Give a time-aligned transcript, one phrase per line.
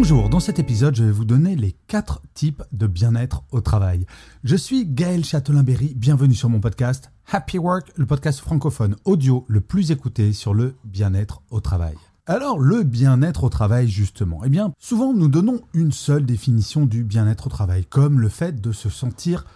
[0.00, 4.06] Bonjour, dans cet épisode, je vais vous donner les 4 types de bien-être au travail.
[4.44, 9.60] Je suis Gaël Châtelain-Berry, bienvenue sur mon podcast Happy Work, le podcast francophone audio le
[9.60, 11.96] plus écouté sur le bien-être au travail.
[12.26, 17.02] Alors, le bien-être au travail, justement, eh bien, souvent nous donnons une seule définition du
[17.02, 19.46] bien-être au travail, comme le fait de se sentir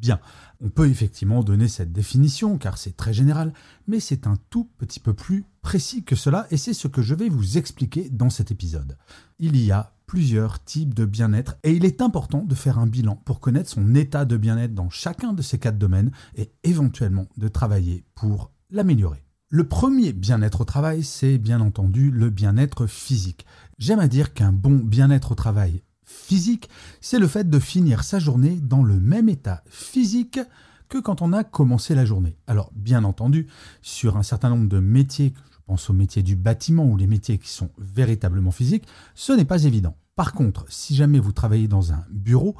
[0.00, 0.20] bien.
[0.60, 3.52] On peut effectivement donner cette définition car c'est très général,
[3.86, 7.14] mais c'est un tout petit peu plus précis que cela et c'est ce que je
[7.14, 8.96] vais vous expliquer dans cet épisode.
[9.38, 13.16] Il y a plusieurs types de bien-être et il est important de faire un bilan
[13.16, 17.48] pour connaître son état de bien-être dans chacun de ces quatre domaines et éventuellement de
[17.48, 19.22] travailler pour l'améliorer.
[19.50, 23.46] Le premier bien-être au travail, c'est bien entendu le bien-être physique.
[23.78, 26.68] J'aime à dire qu'un bon bien-être au travail physique,
[27.00, 30.40] c'est le fait de finir sa journée dans le même état physique
[30.88, 32.36] que quand on a commencé la journée.
[32.46, 33.46] Alors, bien entendu,
[33.82, 37.38] sur un certain nombre de métiers, je pense aux métiers du bâtiment ou les métiers
[37.38, 39.96] qui sont véritablement physiques, ce n'est pas évident.
[40.16, 42.56] Par contre, si jamais vous travaillez dans un bureau,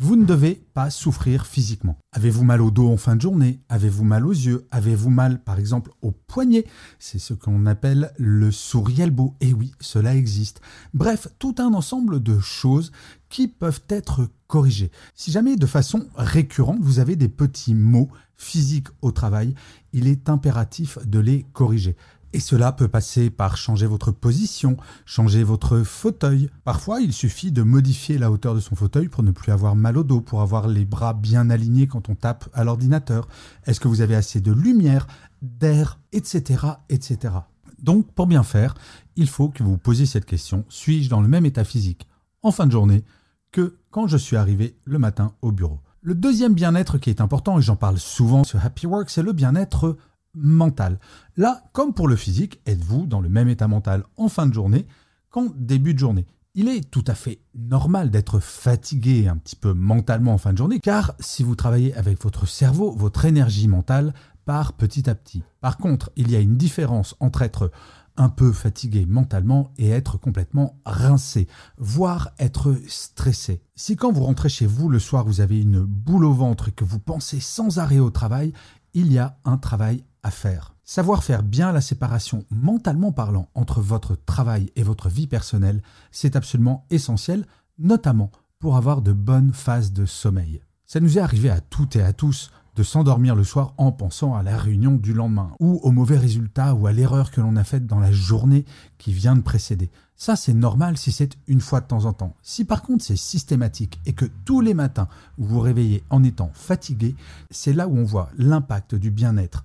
[0.00, 1.98] vous ne devez pas souffrir physiquement.
[2.12, 3.60] Avez-vous mal au dos en fin de journée?
[3.68, 4.66] Avez-vous mal aux yeux?
[4.70, 6.64] Avez-vous mal, par exemple, au poignet?
[7.00, 9.34] C'est ce qu'on appelle le sourielbo.
[9.40, 10.60] Et oui, cela existe.
[10.94, 12.92] Bref, tout un ensemble de choses
[13.28, 14.92] qui peuvent être corrigées.
[15.14, 19.54] Si jamais de façon récurrente, vous avez des petits maux physiques au travail,
[19.92, 21.96] il est impératif de les corriger.
[22.32, 24.76] Et cela peut passer par changer votre position,
[25.06, 26.50] changer votre fauteuil.
[26.64, 29.96] Parfois, il suffit de modifier la hauteur de son fauteuil pour ne plus avoir mal
[29.96, 33.28] au dos, pour avoir les bras bien alignés quand on tape à l'ordinateur.
[33.66, 35.06] Est-ce que vous avez assez de lumière,
[35.40, 37.34] d'air, etc., etc.
[37.78, 38.74] Donc, pour bien faire,
[39.16, 40.64] il faut que vous vous posiez cette question.
[40.68, 42.08] Suis-je dans le même état physique
[42.42, 43.04] en fin de journée
[43.52, 45.80] que quand je suis arrivé le matin au bureau?
[46.02, 49.32] Le deuxième bien-être qui est important, et j'en parle souvent sur Happy Work, c'est le
[49.32, 49.96] bien-être
[50.38, 50.98] mental.
[51.36, 54.86] Là, comme pour le physique, êtes-vous dans le même état mental en fin de journée
[55.30, 56.26] qu'en début de journée?
[56.54, 60.58] Il est tout à fait normal d'être fatigué un petit peu mentalement en fin de
[60.58, 64.12] journée, car si vous travaillez avec votre cerveau, votre énergie mentale
[64.44, 65.42] part petit à petit.
[65.60, 67.70] Par contre, il y a une différence entre être
[68.16, 71.46] un peu fatigué mentalement et être complètement rincé,
[71.76, 73.62] voire être stressé.
[73.76, 76.72] Si quand vous rentrez chez vous le soir, vous avez une boule au ventre et
[76.72, 78.52] que vous pensez sans arrêt au travail,
[78.94, 80.74] il y a un travail à faire.
[80.84, 86.36] Savoir faire bien la séparation mentalement parlant entre votre travail et votre vie personnelle, c'est
[86.36, 87.46] absolument essentiel,
[87.78, 90.62] notamment pour avoir de bonnes phases de sommeil.
[90.86, 94.36] Ça nous est arrivé à toutes et à tous de s'endormir le soir en pensant
[94.36, 97.64] à la réunion du lendemain, ou au mauvais résultat ou à l'erreur que l'on a
[97.64, 98.64] faite dans la journée
[98.98, 99.90] qui vient de précéder.
[100.14, 102.36] Ça, c'est normal si c'est une fois de temps en temps.
[102.40, 105.08] Si par contre c'est systématique et que tous les matins
[105.38, 107.16] vous vous réveillez en étant fatigué,
[107.50, 109.64] c'est là où on voit l'impact du bien-être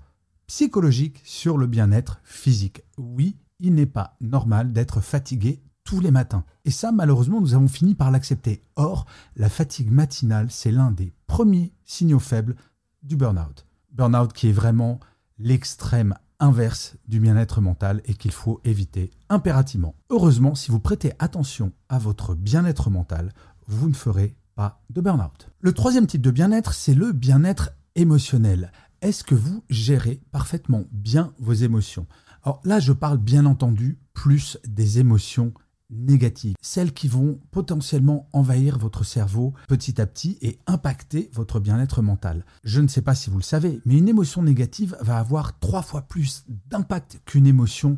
[0.54, 2.84] psychologique sur le bien-être physique.
[3.00, 6.46] Oui, il n'est pas normal d'être fatigué tous les matins.
[6.64, 8.64] Et ça, malheureusement, nous avons fini par l'accepter.
[8.76, 12.56] Or, la fatigue matinale, c'est l'un des premiers signaux faibles
[13.02, 13.66] du burn-out.
[13.94, 15.00] Burn-out qui est vraiment
[15.40, 19.96] l'extrême inverse du bien-être mental et qu'il faut éviter impérativement.
[20.12, 23.34] Heureusement, si vous prêtez attention à votre bien-être mental,
[23.66, 25.50] vous ne ferez pas de burn-out.
[25.62, 28.72] Le troisième type de bien-être, c'est le bien-être émotionnel
[29.04, 32.08] est-ce que vous gérez parfaitement bien vos émotions?
[32.44, 35.54] Alors là, je parle bien entendu plus des émotions
[35.90, 42.02] négatives, celles qui vont potentiellement envahir votre cerveau petit à petit et impacter votre bien-être
[42.02, 42.46] mental.
[42.64, 45.82] Je ne sais pas si vous le savez, mais une émotion négative va avoir trois
[45.82, 47.98] fois plus d'impact qu'une émotion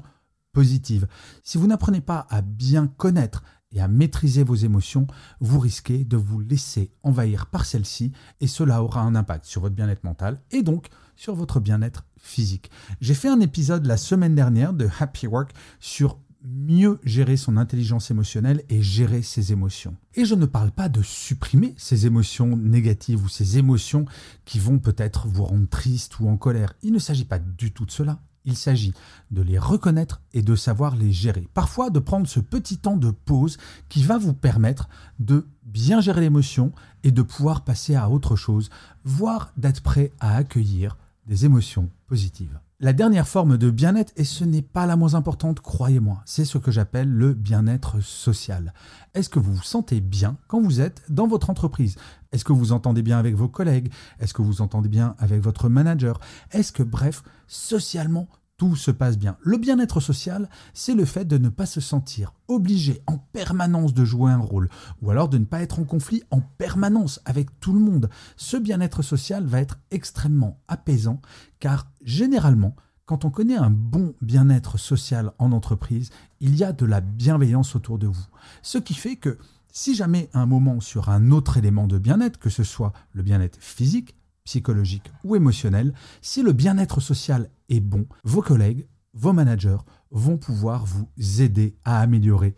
[0.54, 1.08] positive.
[1.44, 3.44] Si vous n'apprenez pas à bien connaître
[3.76, 5.06] et à maîtriser vos émotions,
[5.40, 8.12] vous risquez de vous laisser envahir par celles-ci
[8.42, 12.72] et cela aura un impact sur votre bien-être mental et donc sur votre bien-être physique.
[13.02, 18.12] J'ai fait un épisode la semaine dernière de Happy Work sur mieux gérer son intelligence
[18.12, 19.96] émotionnelle et gérer ses émotions.
[20.14, 24.06] Et je ne parle pas de supprimer ces émotions négatives ou ces émotions
[24.46, 26.74] qui vont peut-être vous rendre triste ou en colère.
[26.84, 28.20] Il ne s'agit pas du tout de cela.
[28.46, 28.94] Il s'agit
[29.32, 31.47] de les reconnaître et de savoir les gérer.
[31.53, 33.58] Parfois de prendre ce petit temps de pause
[33.90, 34.88] qui va vous permettre
[35.20, 36.72] de bien gérer l'émotion
[37.03, 38.70] et de pouvoir passer à autre chose,
[39.03, 40.97] voire d'être prêt à accueillir
[41.28, 42.59] des émotions positives.
[42.82, 46.58] La dernière forme de bien-être, et ce n'est pas la moins importante, croyez-moi, c'est ce
[46.58, 48.74] que j'appelle le bien-être social.
[49.14, 51.96] Est-ce que vous vous sentez bien quand vous êtes dans votre entreprise?
[52.35, 53.93] Est-ce que vous entendez bien avec vos collègues?
[54.20, 56.20] Est-ce que vous entendez bien avec votre manager?
[56.52, 58.28] Est-ce que, bref, socialement,
[58.58, 59.37] tout se passe bien?
[59.40, 64.03] Le bien-être social, c'est le fait de ne pas se sentir obligé en permanence de
[64.03, 64.67] jouer un rôle,
[65.02, 68.09] ou alors de ne pas être en conflit en permanence avec tout le monde.
[68.35, 71.22] Ce bien-être social va être extrêmement apaisant,
[71.61, 76.09] car généralement, quand on connaît un bon bien-être social en entreprise,
[76.41, 78.28] il y a de la bienveillance autour de vous.
[78.61, 79.38] Ce qui fait que
[79.76, 83.58] si jamais un moment sur un autre élément de bien-être, que ce soit le bien-être
[83.60, 89.80] physique, psychologique ou émotionnel, si le bien-être social est bon, vos collègues, vos managers
[90.12, 91.10] vont pouvoir vous
[91.42, 92.56] aider à améliorer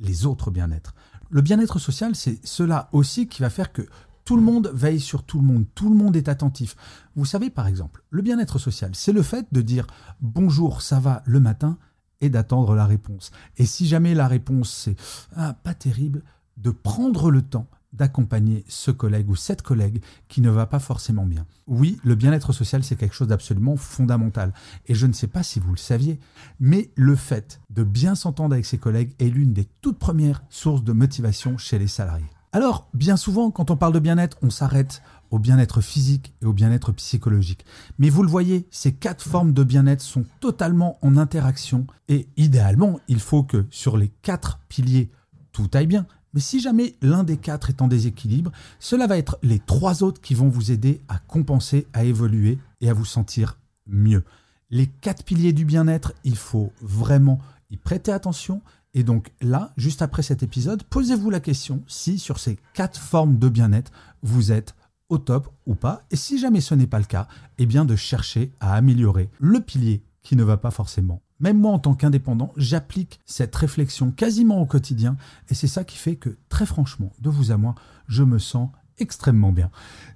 [0.00, 0.96] les autres bien-être.
[1.30, 3.86] Le bien-être social, c'est cela aussi qui va faire que
[4.24, 6.74] tout le monde veille sur tout le monde, tout le monde est attentif.
[7.14, 9.86] Vous savez, par exemple, le bien-être social, c'est le fait de dire
[10.20, 11.78] bonjour, ça va le matin
[12.20, 13.30] et d'attendre la réponse.
[13.56, 14.96] Et si jamais la réponse c'est
[15.36, 16.24] ah, pas terrible,
[16.56, 21.24] de prendre le temps d'accompagner ce collègue ou cette collègue qui ne va pas forcément
[21.24, 21.46] bien.
[21.66, 24.52] Oui, le bien-être social, c'est quelque chose d'absolument fondamental.
[24.86, 26.20] Et je ne sais pas si vous le saviez,
[26.60, 30.84] mais le fait de bien s'entendre avec ses collègues est l'une des toutes premières sources
[30.84, 32.26] de motivation chez les salariés.
[32.52, 36.52] Alors, bien souvent, quand on parle de bien-être, on s'arrête au bien-être physique et au
[36.52, 37.66] bien-être psychologique.
[37.98, 43.00] Mais vous le voyez, ces quatre formes de bien-être sont totalement en interaction et idéalement,
[43.08, 45.10] il faut que sur les quatre piliers,
[45.52, 46.06] tout aille bien.
[46.36, 50.20] Mais si jamais l'un des quatre est en déséquilibre, cela va être les trois autres
[50.20, 54.22] qui vont vous aider à compenser, à évoluer et à vous sentir mieux.
[54.68, 57.38] Les quatre piliers du bien-être, il faut vraiment
[57.70, 58.60] y prêter attention.
[58.92, 63.38] Et donc là, juste après cet épisode, posez-vous la question si sur ces quatre formes
[63.38, 63.90] de bien-être,
[64.22, 64.74] vous êtes
[65.08, 66.02] au top ou pas.
[66.10, 69.60] Et si jamais ce n'est pas le cas, eh bien de chercher à améliorer le
[69.60, 74.60] pilier qui ne va pas forcément même moi, en tant qu'indépendant, j'applique cette réflexion quasiment
[74.60, 75.16] au quotidien.
[75.50, 77.74] Et c'est ça qui fait que, très franchement, de vous à moi,
[78.08, 79.70] je me sens extrêmement bien.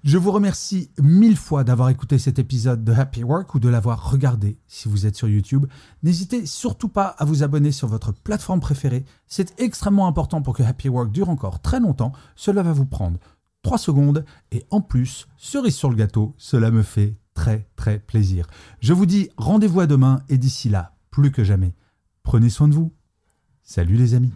[0.05, 4.11] Je vous remercie mille fois d'avoir écouté cet épisode de Happy Work ou de l'avoir
[4.11, 5.67] regardé si vous êtes sur YouTube.
[6.02, 9.05] N'hésitez surtout pas à vous abonner sur votre plateforme préférée.
[9.26, 12.12] C'est extrêmement important pour que Happy Work dure encore très longtemps.
[12.37, 13.19] Cela va vous prendre
[13.62, 18.46] 3 secondes et en plus, cerise sur le gâteau, cela me fait très très plaisir.
[18.81, 21.74] Je vous dis rendez-vous à demain et d'ici là, plus que jamais.
[22.22, 22.92] Prenez soin de vous.
[23.62, 24.32] Salut les amis.